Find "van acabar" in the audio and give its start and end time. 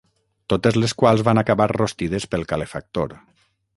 1.27-1.69